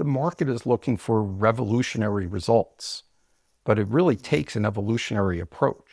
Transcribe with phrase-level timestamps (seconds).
[0.00, 3.02] the market is looking for revolutionary results,
[3.64, 5.84] but it really takes an evolutionary approach.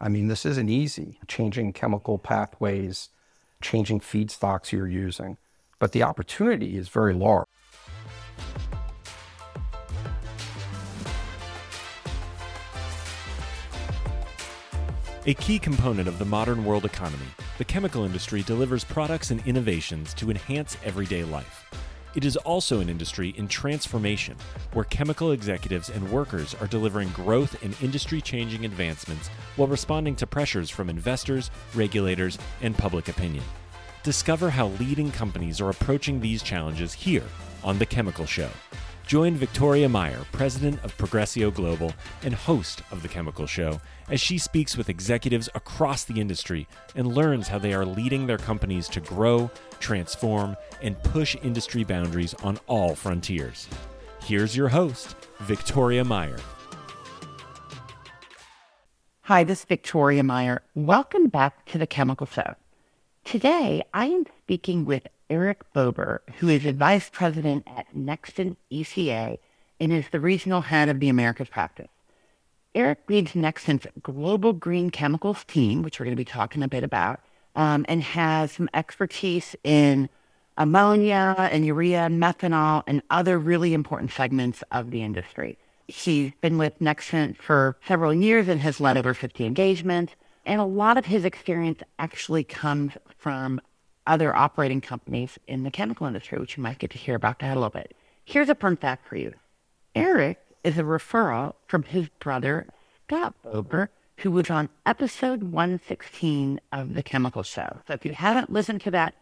[0.00, 3.08] I mean, this isn't easy, changing chemical pathways,
[3.60, 5.36] changing feedstocks you're using,
[5.80, 7.48] but the opportunity is very large.
[15.26, 17.26] A key component of the modern world economy,
[17.58, 21.65] the chemical industry delivers products and innovations to enhance everyday life.
[22.16, 24.36] It is also an industry in transformation,
[24.72, 30.26] where chemical executives and workers are delivering growth and industry changing advancements while responding to
[30.26, 33.44] pressures from investors, regulators, and public opinion.
[34.02, 37.24] Discover how leading companies are approaching these challenges here
[37.62, 38.48] on The Chemical Show.
[39.06, 41.92] Join Victoria Meyer, president of Progressio Global
[42.24, 47.14] and host of The Chemical Show, as she speaks with executives across the industry and
[47.14, 52.58] learns how they are leading their companies to grow, transform, and push industry boundaries on
[52.66, 53.68] all frontiers.
[54.24, 56.40] Here's your host, Victoria Meyer.
[59.22, 60.62] Hi, this is Victoria Meyer.
[60.74, 62.56] Welcome back to The Chemical Show.
[63.22, 69.38] Today, I am speaking with Eric Bober, who is a vice president at Nexant ECA
[69.80, 71.88] and is the regional head of the Americas practice.
[72.74, 76.84] Eric leads Nexant's global green chemicals team, which we're going to be talking a bit
[76.84, 77.20] about,
[77.56, 80.08] um, and has some expertise in
[80.58, 85.58] ammonia and urea methanol and other really important segments of the industry.
[85.88, 90.14] He's been with Nexant for several years and has led over 50 engagements.
[90.44, 93.60] And a lot of his experience actually comes from
[94.06, 97.52] other operating companies in the chemical industry, which you might get to hear about that
[97.52, 97.96] a little bit.
[98.24, 99.32] Here's a fun fact for you.
[99.94, 102.66] Eric is a referral from his brother,
[103.06, 107.80] Scott Bober, who was on episode 116 of The Chemical Show.
[107.86, 109.14] So if you haven't listened to that,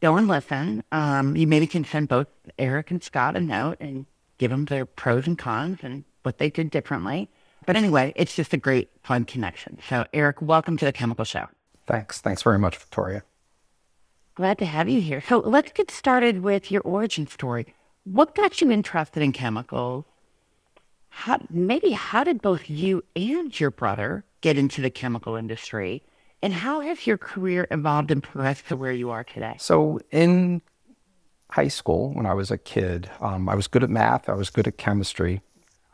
[0.00, 0.84] go and listen.
[0.92, 4.06] Um, you maybe can send both Eric and Scott a note and
[4.38, 7.28] give them their pros and cons and what they did differently.
[7.66, 9.78] But anyway, it's just a great, fun connection.
[9.88, 11.48] So, Eric, welcome to The Chemical Show.
[11.86, 12.20] Thanks.
[12.20, 13.24] Thanks very much, Victoria.
[14.38, 15.20] Glad to have you here.
[15.20, 17.74] So let's get started with your origin story.
[18.04, 20.04] What got you interested in chemicals?
[21.08, 26.04] How, maybe how did both you and your brother get into the chemical industry?
[26.40, 29.56] And how has your career evolved and progressed to where you are today?
[29.58, 30.62] So, in
[31.50, 34.50] high school, when I was a kid, um, I was good at math, I was
[34.50, 35.42] good at chemistry.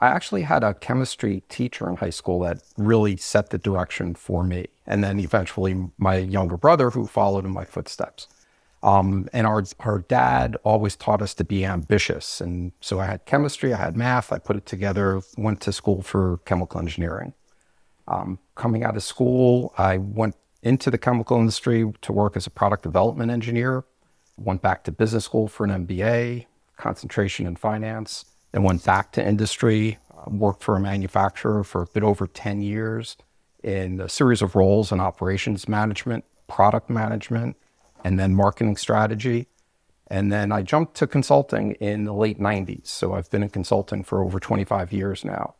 [0.02, 4.44] I actually had a chemistry teacher in high school that really set the direction for
[4.44, 4.66] me.
[4.86, 8.28] And then eventually, my younger brother, who followed in my footsteps.
[8.84, 12.42] Um, and our, our dad always taught us to be ambitious.
[12.42, 16.02] And so I had chemistry, I had math, I put it together, went to school
[16.02, 17.32] for chemical engineering.
[18.06, 22.50] Um, coming out of school, I went into the chemical industry to work as a
[22.50, 23.84] product development engineer,
[24.36, 26.44] went back to business school for an MBA,
[26.76, 31.86] concentration in finance, then went back to industry, uh, worked for a manufacturer for a
[31.86, 33.16] bit over 10 years
[33.62, 37.56] in a series of roles in operations management, product management,
[38.04, 39.48] and then marketing strategy.
[40.06, 42.86] And then I jumped to consulting in the late 90s.
[42.86, 45.54] So I've been in consulting for over 25 years now.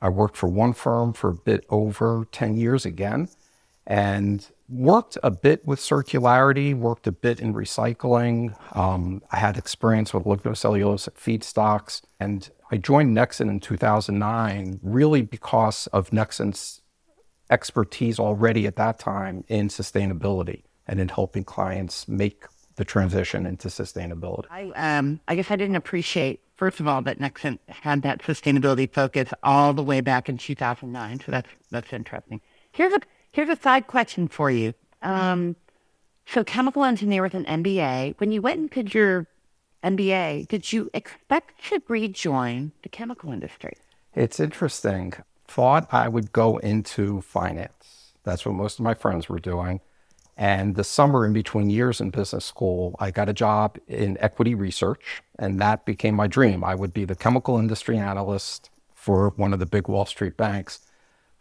[0.00, 3.28] I worked for one firm for a bit over 10 years again
[3.86, 8.54] and worked a bit with circularity, worked a bit in recycling.
[8.76, 12.02] Um, I had experience with lignocellulosic feedstocks.
[12.20, 16.82] And I joined Nexant in 2009 really because of Nexant's
[17.50, 22.44] expertise already at that time in sustainability and in helping clients make
[22.76, 24.46] the transition into sustainability?
[24.50, 28.92] I, um, I guess I didn't appreciate, first of all, that Nexant had that sustainability
[28.92, 31.20] focus all the way back in 2009.
[31.20, 32.40] So that's, that's interesting.
[32.72, 33.00] Here's a,
[33.32, 34.74] here's a side question for you.
[35.02, 35.56] Um,
[36.26, 39.26] so chemical engineer with an MBA, when you went and did your
[39.82, 43.74] MBA, did you expect to rejoin the chemical industry?
[44.14, 45.14] It's interesting.
[45.48, 48.12] Thought I would go into finance.
[48.22, 49.80] That's what most of my friends were doing.
[50.36, 54.54] And the summer in between years in business school, I got a job in equity
[54.54, 56.64] research, and that became my dream.
[56.64, 60.80] I would be the chemical industry analyst for one of the big Wall Street banks.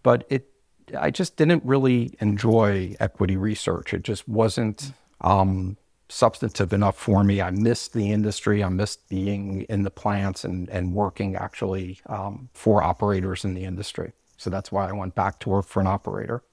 [0.04, 0.50] But it,
[0.98, 3.94] I just didn't really enjoy equity research.
[3.94, 4.92] It just wasn't
[5.22, 5.78] um,
[6.10, 7.42] substantive enough for me.
[7.42, 8.64] I missed the industry.
[8.64, 13.64] I missed being in the plants and, and working actually um, for operators in the
[13.64, 14.12] industry.
[14.38, 16.44] So that's why I went back to work for an operator.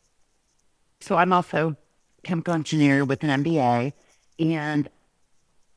[1.01, 1.77] So I'm also
[2.29, 3.95] chemical engineer with an MBA,
[4.39, 4.91] and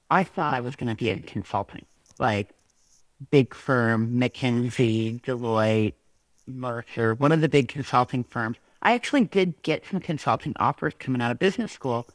[0.10, 1.86] I thought I was going to be in consulting,
[2.20, 2.50] like
[3.30, 5.94] big firm, McKinsey, Deloitte,
[6.46, 8.58] Mercer, one of the big consulting firms.
[8.82, 12.06] I actually did get some consulting offers coming out of business school,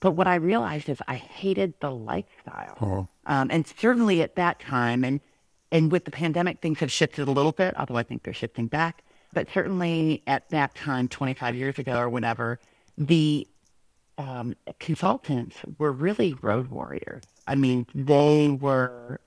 [0.00, 2.76] But what I realized is I hated the lifestyle.
[2.80, 3.02] Uh-huh.
[3.24, 5.20] Um, and certainly at that time, and,
[5.72, 8.66] and with the pandemic, things have shifted a little bit, although I think they're shifting
[8.66, 9.02] back.
[9.32, 12.60] But certainly at that time, 25 years ago or whatever,
[12.98, 13.48] the
[14.18, 17.22] um, consultants were really road warriors.
[17.46, 19.20] I mean, they were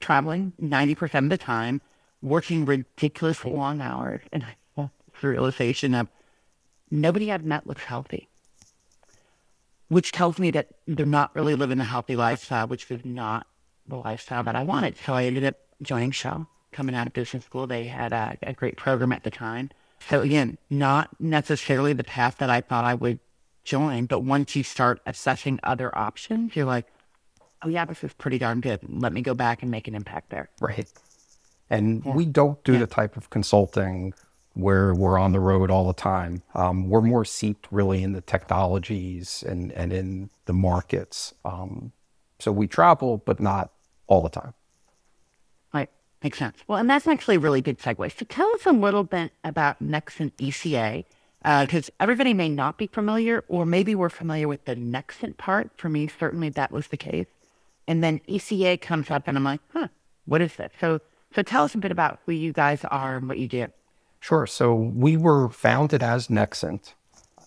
[0.00, 1.80] traveling 90% of the time,
[2.20, 4.20] working ridiculously long hours.
[4.32, 6.08] And I had this realization of
[6.90, 8.28] nobody I've met looks healthy,
[9.88, 13.46] which tells me that they're not really living a healthy lifestyle, which was not
[13.86, 14.96] the lifestyle that I wanted.
[14.96, 17.68] So I ended up joining Shell, coming out of business school.
[17.68, 19.70] They had a, a great program at the time.
[20.08, 23.20] So again, not necessarily the path that I thought I would
[23.66, 26.86] join, but once you start assessing other options, you're like,
[27.62, 28.80] oh yeah, this is pretty darn good.
[28.88, 30.48] Let me go back and make an impact there.
[30.60, 30.90] Right.
[31.68, 34.14] And we don't do the type of consulting
[34.54, 36.42] where we're on the road all the time.
[36.54, 41.34] Um, we're more seeped really in the technologies and, and in the markets.
[41.44, 41.92] Um,
[42.38, 43.72] so we travel, but not
[44.06, 44.54] all the time.
[45.74, 45.90] Right.
[46.22, 46.56] Makes sense.
[46.66, 48.16] Well, and that's actually a really good segue.
[48.16, 51.04] So tell us a little bit about Nexant ECA,
[51.46, 55.70] because uh, everybody may not be familiar, or maybe we're familiar with the Nexant part.
[55.76, 57.28] For me, certainly that was the case.
[57.86, 59.86] And then ECA comes up, and I'm like, huh,
[60.24, 60.72] what is this?
[60.80, 61.00] So,
[61.32, 63.68] so tell us a bit about who you guys are and what you do.
[64.18, 64.44] Sure.
[64.48, 66.94] So we were founded as Nexant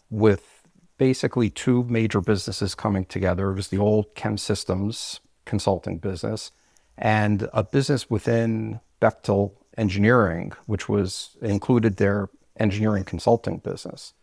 [0.09, 0.63] with
[0.97, 3.51] basically two major businesses coming together.
[3.51, 6.51] It was the old Chem Systems consulting business
[6.97, 12.29] and a business within Bechtel Engineering, which was included their
[12.59, 14.13] engineering consulting business.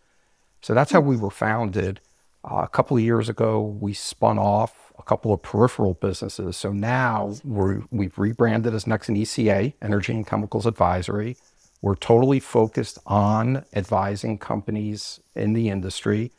[0.61, 2.01] So that's how we were founded.
[2.45, 6.57] Uh, a couple of years ago, we spun off a couple of peripheral businesses.
[6.57, 11.37] So now we're, we've rebranded as Nexant ECA, Energy and Chemicals Advisory.
[11.83, 16.33] We're totally focused on advising companies in the industry.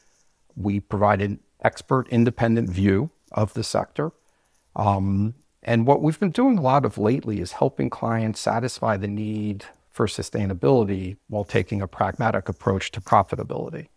[0.55, 4.11] We provide an expert independent view of the sector.
[4.75, 9.07] Um, and what we've been doing a lot of lately is helping clients satisfy the
[9.07, 9.65] need
[9.97, 13.87] for sustainability while taking a pragmatic approach to profitability.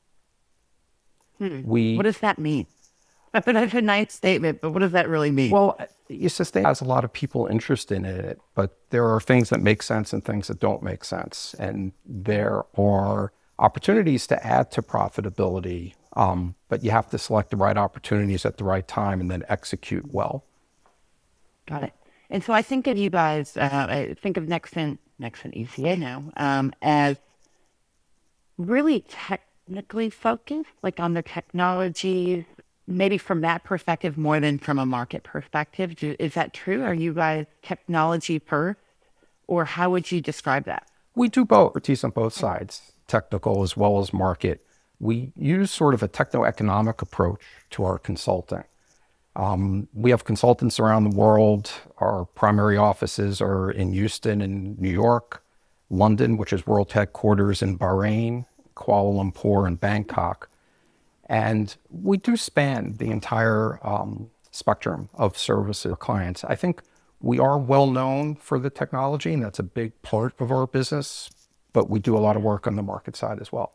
[1.37, 1.61] Hmm.
[1.62, 2.67] We, what does that mean?
[3.32, 5.50] That's a nice statement, but what does that really mean?
[5.50, 9.50] Well, you sustain has a lot of people interested in it, but there are things
[9.50, 11.55] that make sense and things that don't make sense.
[11.58, 17.58] And there are opportunities to add to profitability, um, but you have to select the
[17.58, 20.46] right opportunities at the right time and then execute well.
[21.67, 21.93] Got it.
[22.31, 24.49] And so I think of you guys, uh, I think of
[25.20, 27.17] Nexant, Nexant ECA now, um, as
[28.58, 32.44] really technically focused, like on the technologies,
[32.87, 35.94] maybe from that perspective more than from a market perspective.
[36.02, 36.82] Is that true?
[36.82, 38.81] Are you guys technology first,
[39.46, 40.87] or how would you describe that?
[41.14, 44.64] We do both, expertise on both sides, technical as well as market.
[44.99, 47.40] We use sort of a techno-economic approach
[47.70, 48.64] to our consulting.
[49.37, 51.73] Um, we have consultants around the world.
[51.99, 55.43] Our primary offices are in Houston and New York,
[55.88, 58.47] London, which is world headquarters in Bahrain,
[58.77, 60.50] Kuala Lumpur, and Bangkok.
[61.27, 66.43] And we do span the entire um, spectrum of services clients.
[66.44, 66.82] I think
[67.21, 71.31] we are well known for the technology, and that's a big part of our business,
[71.73, 73.75] but we do a lot of work on the market side as well.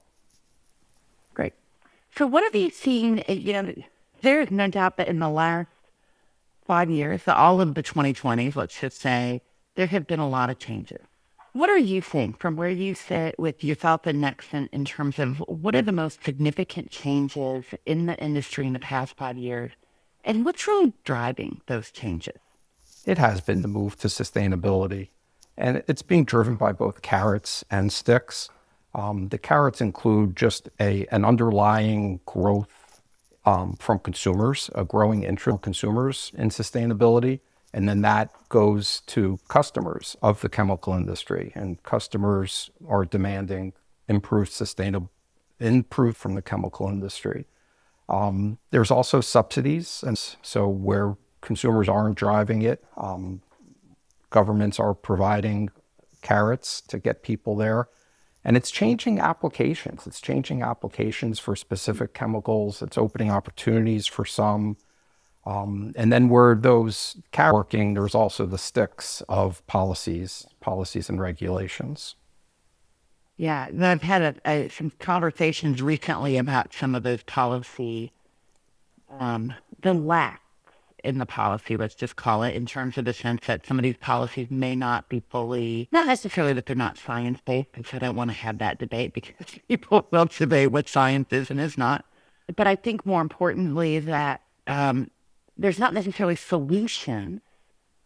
[1.34, 1.54] Great.
[2.16, 3.24] So, what have you seen?
[3.28, 3.74] You know,
[4.26, 5.68] there's no doubt that in the last
[6.66, 9.42] five years, all of the 2020s, let's just say,
[9.76, 11.02] there have been a lot of changes.
[11.54, 15.38] What are you seeing from where you sit with yourself and Nexant in terms of
[15.48, 19.72] what are the most significant changes in the industry in the past five years?
[20.26, 22.36] And what's really driving those changes?
[23.06, 25.10] It has been the move to sustainability,
[25.56, 28.50] and it's being driven by both carrots and sticks.
[28.96, 32.75] Um, the carrots include just a an underlying growth
[33.46, 37.40] um, from consumers, a growing interest in consumers in sustainability.
[37.74, 43.74] And then that goes to customers of the chemical industry, and customers are demanding
[44.08, 45.12] improved sustainable,
[45.60, 47.46] improved from the chemical industry.
[48.08, 53.42] Um, there's also subsidies, and so where consumers aren't driving it, um,
[54.30, 55.70] governments are providing
[56.22, 57.90] carrots to get people there.
[58.46, 60.06] And it's changing applications.
[60.06, 62.84] It's changing applications for specific chemicals.
[62.84, 64.78] It's opening opportunities for some.
[65.48, 71.20] Um, and then where those cat working, there's also the sticks of policies, policies and
[71.20, 72.16] regulations.
[73.36, 78.12] Yeah, and I've had a, a, some conversations recently about some of those policy,
[79.10, 80.42] um, the lack
[81.06, 83.84] in the policy, let's just call it, in terms of the sense that some of
[83.84, 88.00] these policies may not be fully, not necessarily that they're not science based, because I
[88.00, 89.36] don't want to have that debate because
[89.68, 92.06] people will debate what science is and is not.
[92.56, 95.10] but I think more importantly that um,
[95.58, 97.42] there's not necessarily solutions,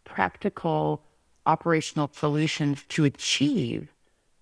[0.04, 1.02] practical
[1.46, 3.92] operational solutions to achieve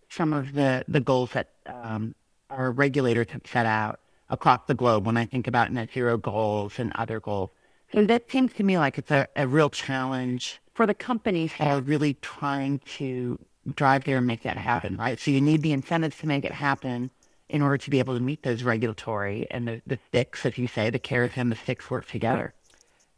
[0.08, 2.14] some of the, the goals that um,
[2.50, 4.00] our regulators have set out
[4.30, 7.50] across the globe when I think about net zero goals and other goals.
[7.92, 11.68] So that seems to me like it's a, a real challenge for the companies that
[11.68, 13.38] are really trying to
[13.74, 15.18] drive there and make that happen, right?
[15.18, 17.10] So you need the incentives to make it happen
[17.48, 20.66] in order to be able to meet those regulatory and the, the sticks, as you
[20.66, 22.54] say, the carrots and the sticks work together.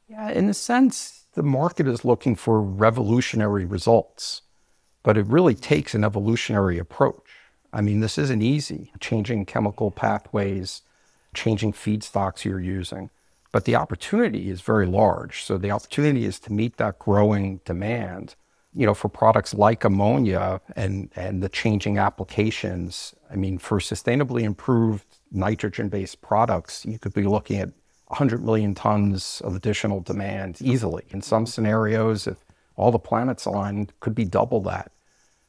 [0.08, 4.42] Yeah, in a sense, the market is looking for revolutionary results,
[5.02, 7.22] but it really takes an evolutionary approach.
[7.72, 10.82] I mean, this isn't easy, changing chemical pathways,
[11.34, 13.10] changing feedstocks you're using.
[13.52, 15.42] But the opportunity is very large.
[15.42, 18.36] So the opportunity is to meet that growing demand,
[18.74, 23.14] you know, for products like ammonia and, and the changing applications.
[23.30, 27.70] I mean, for sustainably improved nitrogen-based products, you could be looking at
[28.06, 31.04] 100 million tons of additional demand easily.
[31.10, 32.38] In some scenarios, if
[32.76, 34.92] all the planets align, could be double that.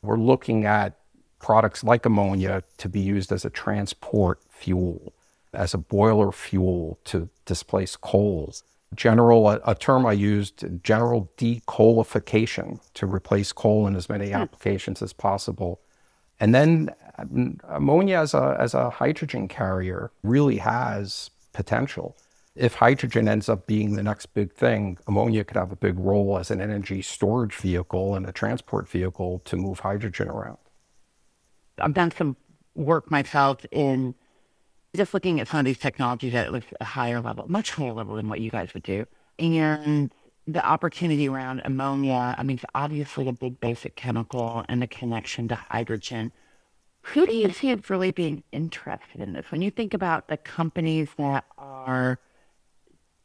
[0.02, 0.98] We're looking at
[1.40, 5.14] products like ammonia to be used as a transport fuel
[5.54, 8.64] as a boiler fuel to displace coals.
[8.96, 14.36] General, a, a term I used, general decoalification to replace coal in as many hmm.
[14.36, 15.82] applications as possible.
[16.40, 16.90] And then
[17.70, 22.18] ammonia as a, as a hydrogen carrier really has potential.
[22.56, 26.38] If hydrogen ends up being the next big thing, ammonia could have a big role
[26.38, 30.58] as an energy storage vehicle and a transport vehicle to move hydrogen around.
[31.80, 32.36] I've done some
[32.76, 34.16] work myself in
[34.96, 38.28] just looking at some of these technologies at a higher level, much higher level than
[38.28, 39.06] what you guys would do.
[39.40, 40.14] And
[40.48, 45.48] the opportunity around ammonia, I mean, it's obviously a big basic chemical and the connection
[45.48, 46.32] to hydrogen.
[47.04, 49.50] Who do you see as really being interested in this?
[49.50, 52.20] When you think about the companies that are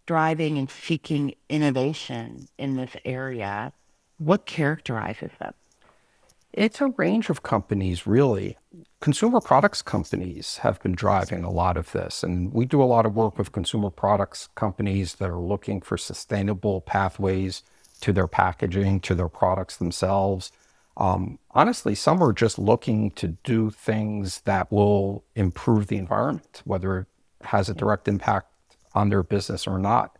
[0.07, 3.73] driving and seeking innovation in this area,
[4.19, 5.53] what characterizes them?
[6.57, 8.57] It's a range of companies, really.
[9.01, 12.23] Consumer products companies have been driving a lot of this.
[12.23, 15.99] And we do a lot of work with consumer products companies that are looking for
[15.99, 17.63] sustainable pathways
[18.01, 20.51] to their packaging, to their products themselves.
[20.97, 27.01] Um, honestly, some are just looking to do things that will improve the environment, whether
[27.01, 27.07] it
[27.49, 28.51] has a direct impact
[28.95, 30.17] on their business or not.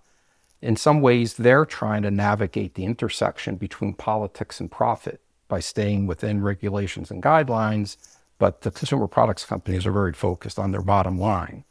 [0.61, 6.07] In some ways, they're trying to navigate the intersection between politics and profit by staying
[6.07, 7.97] within regulations and guidelines,
[8.39, 11.65] but the consumer products companies are very focused on their bottom line.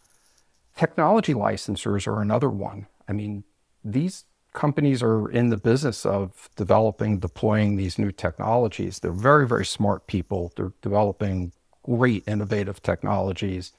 [0.75, 2.87] Technology licensors are another one.
[3.07, 3.43] I mean,
[3.83, 8.99] these companies are in the business of developing, deploying these new technologies.
[8.99, 10.51] They're very, very smart people.
[10.55, 11.51] They're developing
[11.83, 13.73] great innovative technologies.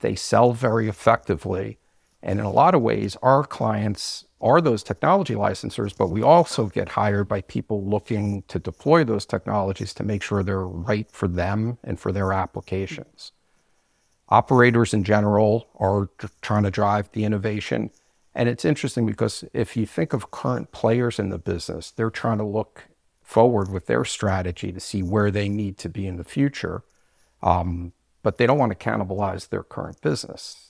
[0.00, 1.78] They sell very effectively.
[2.22, 6.66] And in a lot of ways, our clients are those technology licensors, but we also
[6.66, 11.28] get hired by people looking to deploy those technologies to make sure they're right for
[11.28, 13.32] them and for their applications.
[14.28, 16.08] Operators in general are
[16.40, 17.90] trying to drive the innovation.
[18.34, 22.38] And it's interesting because if you think of current players in the business, they're trying
[22.38, 22.84] to look
[23.22, 26.82] forward with their strategy to see where they need to be in the future.
[27.42, 30.69] Um, but they don't want to cannibalize their current business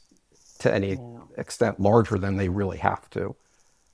[0.61, 0.99] to any
[1.37, 3.35] extent larger than they really have to.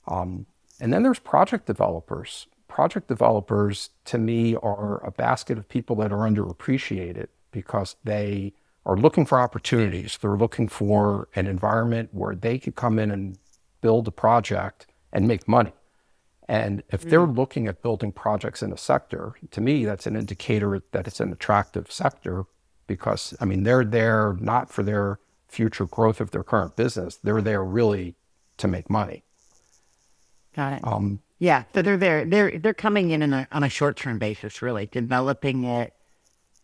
[0.07, 0.45] Um,
[0.79, 2.47] and then there's project developers.
[2.67, 8.53] Project developers, to me, are a basket of people that are underappreciated because they
[8.85, 10.17] are looking for opportunities.
[10.21, 13.37] They're looking for an environment where they could come in and
[13.81, 15.73] build a project and make money.
[16.47, 17.35] And if they're mm.
[17.35, 21.33] looking at building projects in a sector, to me, that's an indicator that it's an
[21.33, 22.45] attractive sector
[22.87, 27.15] because, I mean, they're there not for their future growth of their current business.
[27.15, 28.15] They're there really
[28.57, 29.23] to make money.
[30.55, 30.79] Got it.
[30.83, 32.25] Um, yeah, so they're there.
[32.25, 35.93] They're they're coming in, a, on a short term basis, really developing it,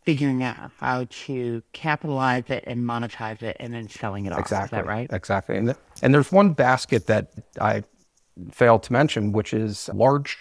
[0.01, 4.39] figuring out how to capitalize it and monetize it, and then selling it off.
[4.39, 4.79] Exactly.
[4.79, 5.09] Is that right?
[5.13, 5.57] Exactly.
[5.57, 7.83] And the, and there's one basket that I
[8.51, 10.37] failed to mention, which is large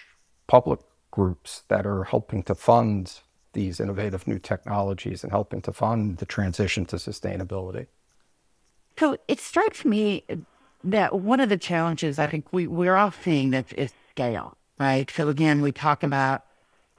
[0.47, 0.79] public
[1.11, 3.19] groups that are helping to fund
[3.53, 7.85] these innovative new technologies and helping to fund the transition to sustainability.
[8.97, 10.23] So it strikes me
[10.83, 15.09] that one of the challenges I think we, we're all seeing is scale, right?
[15.09, 16.43] So again, we talk about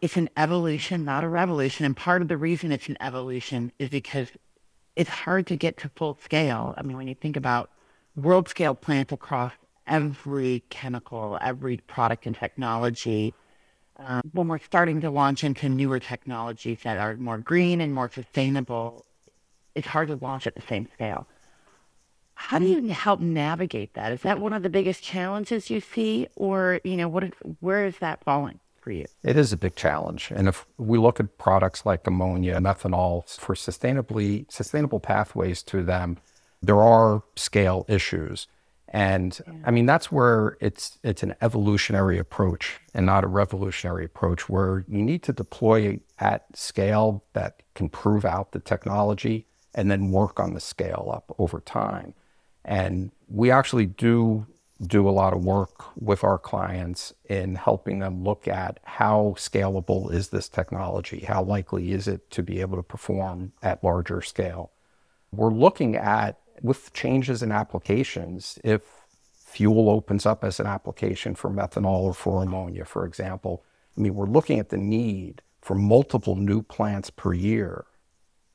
[0.01, 1.87] it's an evolution, not a revolution.
[1.87, 4.29] And part of the reason it's an evolution is because
[4.97, 6.75] it's hard to get to full scale.
[6.77, 7.71] I mean, when you think about
[8.17, 9.53] world scale plants across
[9.87, 13.35] every chemical, every product and technology,
[13.97, 18.11] um, when we're starting to launch into newer technologies that are more green and more
[18.11, 19.05] sustainable,
[19.75, 21.27] it's hard to launch at the same scale.
[22.35, 24.13] How do you help navigate that?
[24.13, 27.33] Is that one of the biggest challenges you see, or you know, what?
[27.61, 29.07] Where is that falling for you?
[29.23, 33.55] It is a big challenge, and if we look at products like ammonia, methanol, for
[33.55, 36.19] sustainably sustainable pathways to them,
[36.63, 38.47] there are scale issues.
[38.89, 39.55] And yeah.
[39.65, 44.85] I mean that's where it's it's an evolutionary approach and not a revolutionary approach where
[44.87, 50.39] you need to deploy at scale that can prove out the technology and then work
[50.39, 52.15] on the scale up over time.
[52.65, 54.47] And we actually do
[54.87, 60.13] do a lot of work with our clients in helping them look at how scalable
[60.13, 61.21] is this technology?
[61.21, 64.73] How likely is it to be able to perform at larger scale?
[65.33, 68.83] We're looking at, with changes in applications, if
[69.33, 73.65] fuel opens up as an application for methanol or for ammonia, for example,
[73.97, 77.85] I mean, we're looking at the need for multiple new plants per year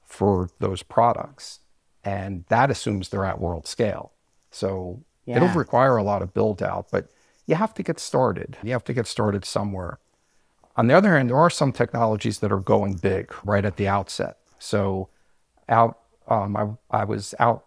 [0.06, 1.62] for those products.
[2.04, 4.12] And that assumes they're at world scale.
[4.52, 5.38] So yeah.
[5.38, 7.10] it'll require a lot of build out, but
[7.46, 8.58] you have to get started.
[8.64, 10.00] You have to get started somewhere.
[10.76, 13.88] On the other hand, there are some technologies that are going big right at the
[13.88, 14.38] outset.
[14.60, 15.10] So
[15.68, 16.56] out, um,
[16.92, 17.66] I, I was out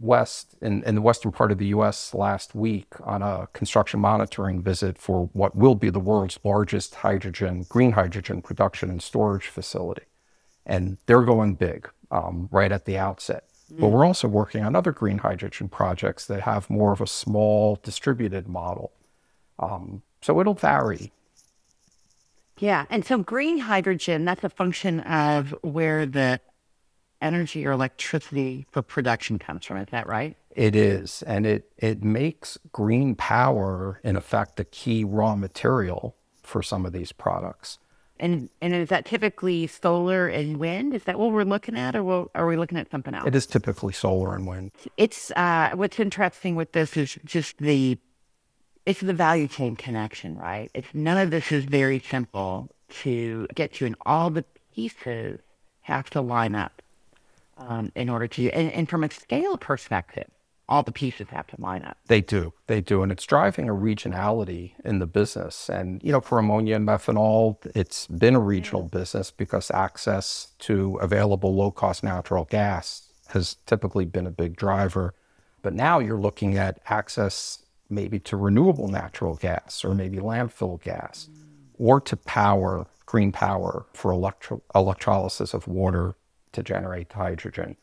[0.00, 4.60] west in, in the western part of the US last week on a construction monitoring
[4.60, 10.02] visit for what will be the world's largest hydrogen, green hydrogen production and storage facility
[10.66, 13.44] and they're going big um, right at the outset.
[13.74, 13.80] Mm.
[13.80, 17.78] But we're also working on other green hydrogen projects that have more of a small
[17.82, 18.92] distributed model.
[19.58, 21.12] Um, so it'll vary.
[22.58, 22.86] Yeah.
[22.88, 26.40] And so green hydrogen, that's a function of where the
[27.20, 29.78] energy or electricity for production comes from.
[29.78, 30.36] Is that right?
[30.54, 31.22] It is.
[31.22, 36.92] And it, it makes green power, in effect, the key raw material for some of
[36.92, 37.78] these products.
[38.20, 40.94] And and is that typically solar and wind?
[40.94, 43.26] Is that what we're looking at, or are we looking at something else?
[43.26, 44.70] It is typically solar and wind.
[44.96, 47.98] It's uh, what's interesting with this is just the
[48.86, 50.70] it's the value chain connection, right?
[50.74, 52.70] It's none of this is very simple
[53.02, 54.44] to get to, and all the
[54.74, 55.40] pieces
[55.82, 56.82] have to line up
[57.56, 58.50] um, in order to.
[58.50, 60.28] And, and from a scale perspective,
[60.68, 61.98] all the pieces have to line up.
[62.06, 62.52] They do.
[62.66, 63.02] They do.
[63.02, 65.68] And it's driving a regionality in the business.
[65.68, 68.90] And, you know, for ammonia and methanol, it's been a regional mm.
[68.90, 75.14] business because access to available low cost natural gas has typically been a big driver.
[75.62, 81.28] But now you're looking at access maybe to renewable natural gas or maybe landfill gas
[81.78, 86.14] or to power, green power for electro- electrolysis of water
[86.52, 87.76] to generate hydrogen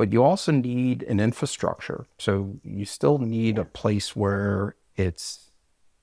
[0.00, 2.06] but you also need an infrastructure.
[2.16, 5.50] So you still need a place where it's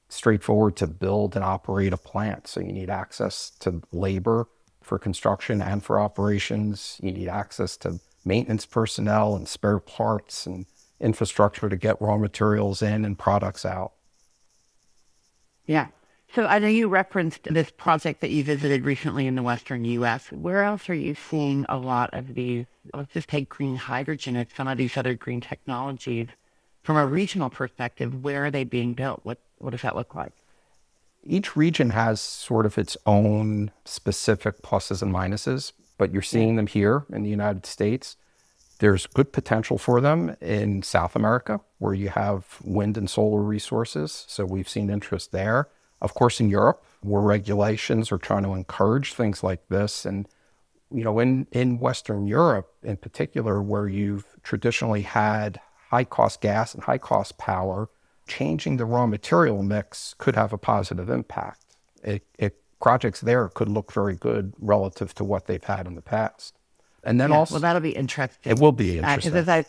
[0.07, 2.45] straightforward to build and operate a plant.
[2.45, 4.49] So you need access to labor
[4.83, 6.99] for construction and for operations.
[7.01, 10.67] You need access to maintenance personnel and spare parts and
[10.99, 13.93] infrastructure to get raw materials in and products out.
[15.65, 15.88] Yeah.
[16.34, 20.32] So I know you referenced this project that you visited recently in the Western U.S.
[20.32, 22.66] Where else are you seeing a lot of these?
[22.94, 26.28] Let's just take green hydrogen and some of these other green technologies.
[26.84, 29.22] From a regional perspective, where are they being built?
[29.24, 30.34] What what does that look like?
[31.24, 36.68] Each region has sort of its own specific pluses and minuses, but you're seeing them
[36.68, 38.16] here in the United States.
[38.80, 44.26] There's good potential for them in South America, where you have wind and solar resources.
[44.28, 45.68] So we've seen interest there.
[46.01, 50.27] Of course, in Europe, where regulations are trying to encourage things like this, and
[50.91, 56.73] you know, in in Western Europe in particular, where you've traditionally had high cost gas
[56.73, 57.89] and high cost power,
[58.27, 61.65] changing the raw material mix could have a positive impact.
[62.03, 66.01] It, it projects there could look very good relative to what they've had in the
[66.01, 66.53] past.
[67.03, 68.51] And then yeah, also, well, that'll be interesting.
[68.51, 69.33] It will be interesting.
[69.33, 69.65] Uh, I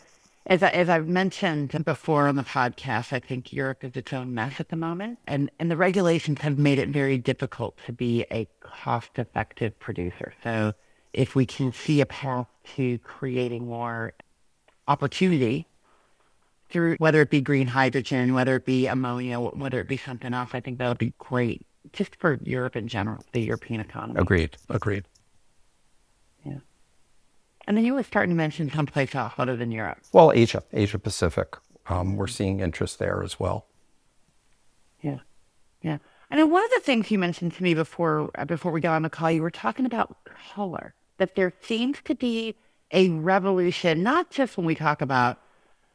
[0.49, 4.33] as, I, as I've mentioned before on the podcast, I think Europe is its own
[4.33, 8.25] mess at the moment, and, and the regulations have made it very difficult to be
[8.31, 10.33] a cost effective producer.
[10.43, 10.73] So,
[11.13, 14.13] if we can see a path to creating more
[14.87, 15.67] opportunity
[16.69, 20.49] through whether it be green hydrogen, whether it be ammonia, whether it be something else,
[20.53, 24.19] I think that would be great just for Europe in general, the European economy.
[24.19, 24.57] Agreed.
[24.69, 25.05] Agreed.
[27.69, 29.99] And then you were starting to mention someplace else other than Europe.
[30.11, 31.55] Well, Asia, Asia Pacific.
[31.87, 33.67] Um, we're seeing interest there as well.
[35.01, 35.19] Yeah,
[35.83, 35.99] yeah.
[36.31, 38.95] And then one of the things you mentioned to me before uh, before we got
[38.95, 40.17] on the call, you were talking about
[40.55, 40.95] color.
[41.19, 42.55] That there seems to be
[42.91, 45.37] a revolution, not just when we talk about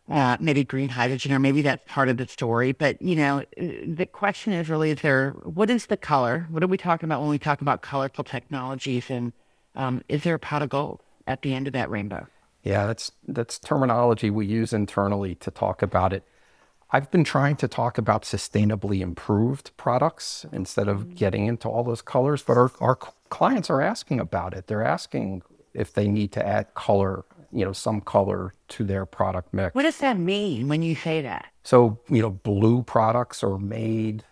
[0.09, 2.71] uh, maybe green hydrogen, or maybe that's part of the story.
[2.71, 6.47] But you know, uh, the question is really: is there what is the color?
[6.51, 9.11] What are we talking about when we talk about colorful technologies?
[9.11, 9.33] And
[9.75, 11.04] um, is there a pot of gold?
[11.27, 12.27] At the end of that rainbow?
[12.63, 16.25] Yeah, that's that's terminology we use internally to talk about it.
[16.91, 21.15] I've been trying to talk about sustainably improved products instead of mm-hmm.
[21.15, 24.69] getting into all those colors, but our, our clients are asking about it.
[24.69, 25.43] They're asking
[25.75, 29.75] if they need to add color, you know, some color to their product mix.
[29.75, 31.47] What does that mean when you say that?
[31.65, 34.25] So, you know, blue products are made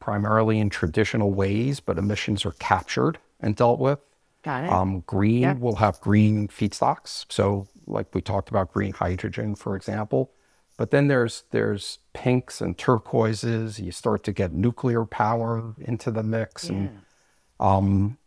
[0.00, 3.98] primarily in traditional ways, but emissions are captured and dealt with.
[4.46, 4.70] Got it.
[4.70, 5.54] Um, green Yeah.
[5.54, 7.26] will have green feedstocks.
[7.28, 10.30] So, like we talked about green hydrogen, for example.
[10.76, 13.80] But then there's there's pinks and turquoises.
[13.80, 17.02] You start to get nuclear power into the mix, and
[17.58, 18.18] um,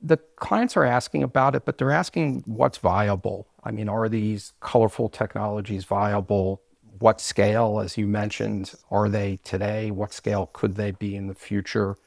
[0.00, 3.48] the clients are asking about it, but they're asking what's viable.
[3.62, 6.62] I mean, are these colorful technologies viable?
[7.00, 9.90] What scale, as you mentioned, are they today?
[9.90, 11.98] What scale could they be in the future?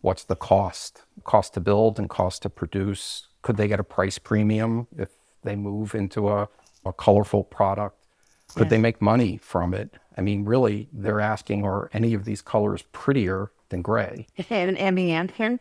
[0.00, 1.02] What's the cost?
[1.24, 3.28] Cost to build and cost to produce?
[3.42, 5.10] Could they get a price premium if
[5.42, 6.48] they move into a,
[6.84, 7.96] a colorful product?
[8.54, 9.94] Could they make money from it?
[10.16, 14.26] I mean, really, they're asking, are any of these colors prettier than gray?
[14.50, 15.60] And, and the answer?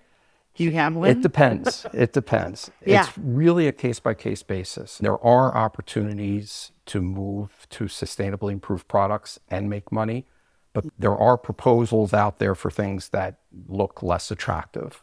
[0.56, 1.10] Do you have one?
[1.10, 1.86] It depends.
[1.94, 2.72] It depends.
[2.86, 3.06] Yeah.
[3.06, 4.98] It's really a case by case basis.
[4.98, 10.26] There are opportunities to move to sustainably improved products and make money,
[10.74, 15.02] but there are proposals out there for things that look less attractive.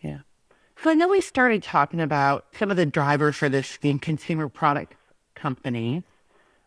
[0.00, 0.18] Yeah.
[0.82, 4.94] So I know we started talking about some of the drivers for this consumer product
[5.34, 6.04] company.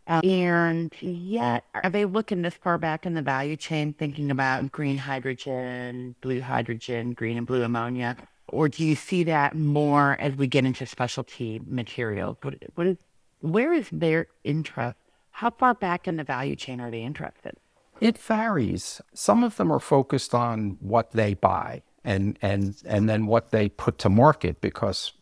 [0.07, 4.71] Uh, and yet, are they looking this far back in the value chain, thinking about
[4.71, 8.17] green hydrogen, blue hydrogen, green and blue ammonia?
[8.47, 12.37] Or do you see that more as we get into specialty materials?
[12.41, 12.97] What, what is,
[13.39, 14.97] where is their interest?
[15.31, 17.55] How far back in the value chain are they interested?
[17.99, 19.01] It varies.
[19.13, 23.69] Some of them are focused on what they buy and and and then what they
[23.69, 25.13] put to market because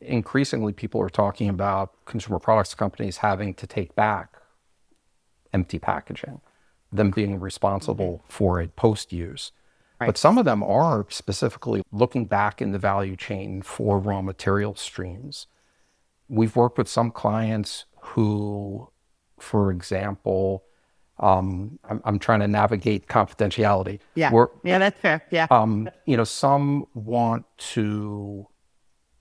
[0.00, 4.36] increasingly people are talking about consumer products companies having to take back
[5.52, 6.40] empty packaging,
[6.92, 8.28] them being responsible mm-hmm.
[8.28, 9.52] for it post use.
[10.00, 10.06] Right.
[10.08, 14.74] But some of them are specifically looking back in the value chain for raw material
[14.74, 15.46] streams.
[16.28, 18.90] We've worked with some clients who,
[19.38, 20.64] for example,
[21.18, 24.00] um, I'm, I'm trying to navigate confidentiality.
[24.14, 24.32] Yeah.
[24.32, 25.24] We're, yeah, that's fair.
[25.30, 25.46] Yeah.
[25.50, 28.48] um, you know, some want to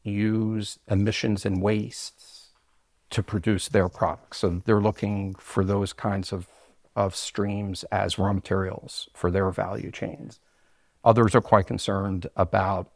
[0.04, 2.50] use emissions and wastes
[3.12, 4.40] to produce their products.
[4.40, 6.48] So they're looking for those kinds of,
[6.96, 10.40] of streams as raw materials for their value chains.
[11.06, 12.92] Others are quite concerned about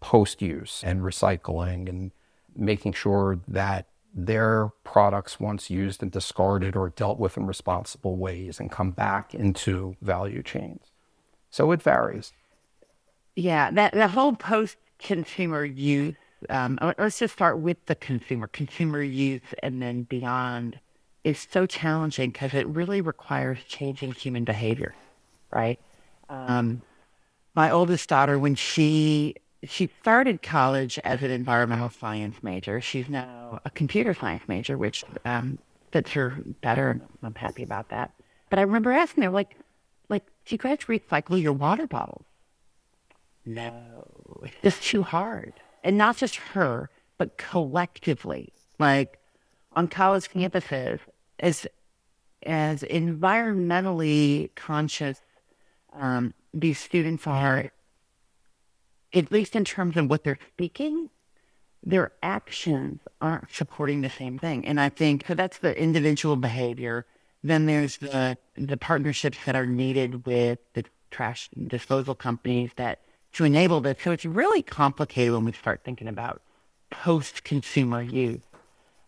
[0.00, 2.12] post use and recycling and
[2.56, 8.60] making sure that their products, once used and discarded, or dealt with in responsible ways
[8.60, 10.90] and come back into value chains.
[11.50, 12.32] So it varies.
[13.36, 16.14] Yeah, that the whole post consumer use.
[16.50, 20.80] Um, let's just start with the consumer, consumer use, and then beyond
[21.24, 24.94] is so challenging because it really requires changing human behavior,
[25.52, 25.78] right?
[26.28, 26.82] Um,
[27.54, 33.60] my oldest daughter, when she she started college as an environmental science major, she's now
[33.64, 35.58] a computer science major, which um,
[35.92, 37.00] fits her better.
[37.22, 38.12] I'm happy about that.
[38.50, 39.56] But I remember asking her, like,
[40.08, 42.24] like, do you guys recycle your water bottles?
[43.44, 45.54] No, it's just too hard.
[45.84, 48.52] And not just her, but collectively.
[48.78, 49.18] Like
[49.74, 51.00] on college campuses,
[51.40, 51.66] as
[52.44, 55.20] as environmentally conscious
[55.92, 57.70] um, these students are,
[59.14, 61.10] at least in terms of what they're speaking,
[61.82, 64.64] their actions aren't supporting the same thing.
[64.66, 67.06] And I think so that's the individual behavior.
[67.42, 73.00] Then there's the the partnerships that are needed with the trash disposal companies that
[73.32, 73.98] to enable this.
[74.02, 76.42] So it's really complicated when we start thinking about
[76.90, 78.40] post consumer use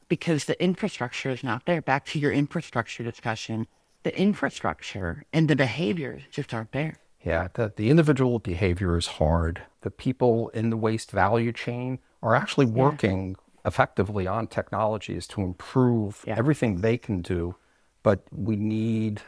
[0.08, 1.82] because the infrastructure is not there.
[1.82, 3.66] Back to your infrastructure discussion,
[4.02, 6.96] the infrastructure and the behaviors just aren't there.
[7.24, 9.62] Yeah, the, the individual behavior is hard.
[9.84, 16.24] The people in the waste value chain are actually working effectively on technologies to improve
[16.26, 16.36] Yeah.
[16.38, 17.56] everything they can do,
[18.02, 19.20] but we need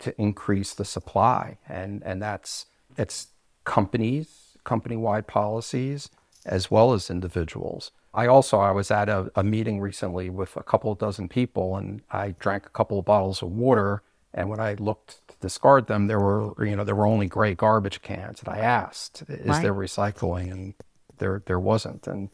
[0.00, 3.28] to increase the supply, and and that's it's
[3.64, 6.10] companies, company-wide policies,
[6.44, 7.92] as well as individuals.
[8.12, 11.76] I also I was at a, a meeting recently with a couple of dozen people,
[11.76, 14.02] and I drank a couple of bottles of water.
[14.32, 17.54] And when I looked to discard them, there were you know there were only gray
[17.54, 18.40] garbage cans.
[18.40, 19.62] And I asked, "Is Right.
[19.62, 20.74] there recycling?" And
[21.18, 22.06] there there wasn't.
[22.06, 22.30] And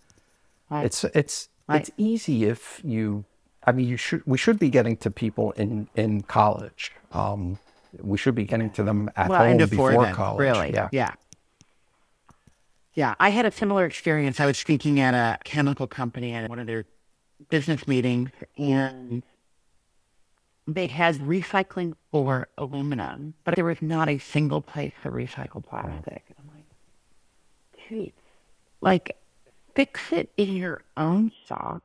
[0.71, 0.85] Right.
[0.85, 1.81] it's it's Right.
[1.81, 3.25] it's easy if you.
[3.65, 6.93] I mean, you should we should be getting to people in in college.
[7.13, 7.59] Um,
[8.01, 10.41] we should be getting to them at well, home before, before college.
[10.41, 10.73] really.
[10.73, 10.89] Yeah.
[10.93, 11.13] yeah.
[12.95, 14.41] Yeah, I had a similar experience.
[14.41, 16.85] I was speaking at a chemical company, at one of their
[17.51, 19.23] business meetings and
[20.67, 26.25] they had recycling for aluminum, but there was not a single place to recycle plastic.
[26.39, 28.13] I'm like, dude,
[28.81, 29.17] like,
[29.75, 31.83] fix it in your own shop.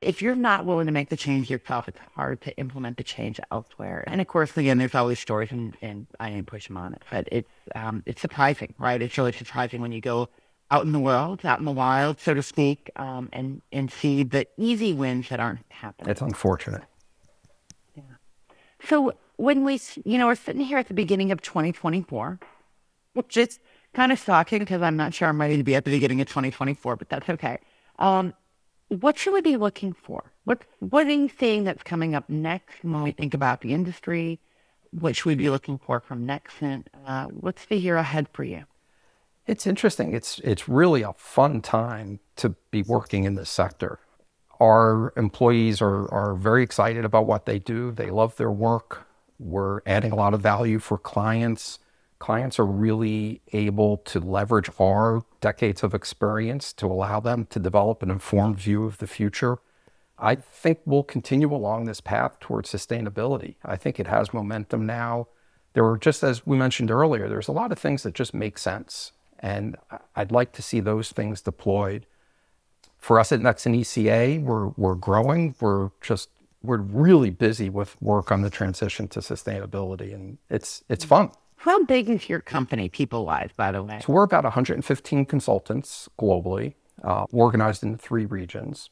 [0.00, 3.38] If you're not willing to make the change yourself, it's hard to implement the change
[3.52, 4.02] elsewhere.
[4.06, 7.02] And of course, again, there's always stories, and, and I didn't push them on it,
[7.10, 9.00] but it's um, it's surprising, right?
[9.00, 10.28] It's really surprising when you go
[10.72, 14.24] out in the world, out in the wild, so to speak, um, and and see
[14.24, 16.10] the easy wins that aren't happening.
[16.10, 16.82] It's unfortunate.
[18.88, 22.38] So when we, you know, we're sitting here at the beginning of 2024,
[23.14, 23.58] which is
[23.94, 26.28] kind of shocking because I'm not sure I'm ready to be at the beginning of
[26.28, 27.58] 2024, but that's okay.
[27.98, 28.34] Um,
[28.88, 30.32] what should we be looking for?
[30.44, 34.40] What what are you seeing that's coming up next when we think about the industry?
[34.90, 36.86] What should we be looking for from Nexant?
[37.06, 38.64] Uh, what's the year ahead for you?
[39.46, 40.14] It's interesting.
[40.14, 43.98] It's it's really a fun time to be working in this sector.
[44.62, 47.90] Our employees are are very excited about what they do.
[47.90, 49.08] They love their work.
[49.40, 51.80] We're adding a lot of value for clients.
[52.20, 58.04] Clients are really able to leverage our decades of experience to allow them to develop
[58.04, 59.58] an informed view of the future.
[60.16, 63.56] I think we'll continue along this path towards sustainability.
[63.64, 65.26] I think it has momentum now.
[65.72, 68.58] There are just as we mentioned earlier, there's a lot of things that just make
[68.58, 69.10] sense.
[69.40, 69.76] And
[70.14, 72.06] I'd like to see those things deployed.
[73.02, 75.56] For us at Nexant ECA, we're we're growing.
[75.60, 76.28] We're just
[76.62, 81.32] we're really busy with work on the transition to sustainability and it's it's fun.
[81.56, 84.00] How big is your company, people wise, by the way?
[84.06, 88.88] So we're about 115 consultants globally, uh, organized into three regions,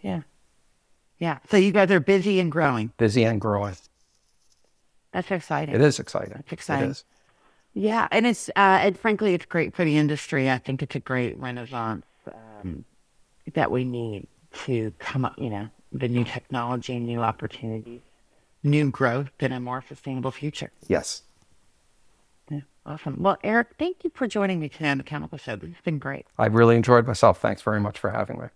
[0.00, 0.22] Yeah.
[1.18, 1.38] Yeah.
[1.50, 2.92] So you guys are busy and growing.
[2.98, 3.74] busy and growing.
[5.12, 5.74] That's exciting.
[5.74, 6.34] It is exciting.
[6.36, 6.90] That's exciting.
[6.90, 7.04] It is.
[7.74, 10.48] Yeah, and it's uh, and frankly, it's great for the industry.
[10.48, 12.84] I think it's a great renaissance um,
[13.54, 14.26] that we need
[14.64, 15.34] to come up.
[15.38, 18.00] You know, the new technology, new opportunities,
[18.62, 20.70] new growth, and a more sustainable future.
[20.88, 21.22] Yes.
[22.50, 23.16] Yeah, awesome.
[23.22, 25.56] Well, Eric, thank you for joining me today on the Chemical Show.
[25.56, 26.26] This has been great.
[26.38, 27.40] I've really enjoyed myself.
[27.40, 28.46] Thanks very much for having me.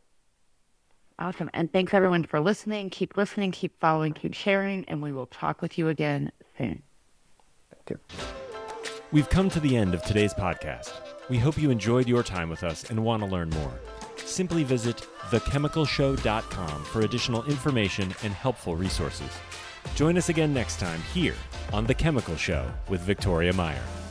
[1.18, 2.90] Awesome, and thanks everyone for listening.
[2.90, 6.82] Keep listening, keep following, keep sharing, and we will talk with you again soon.
[7.70, 7.98] Thank you.
[9.12, 10.92] We've come to the end of today's podcast.
[11.30, 13.72] We hope you enjoyed your time with us and want to learn more.
[14.26, 19.30] Simply visit thechemicalshow.com for additional information and helpful resources.
[19.94, 21.36] Join us again next time here
[21.72, 24.05] on The Chemical Show with Victoria Meyer.